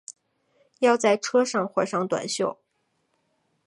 [0.79, 2.57] 要在车上换上短袖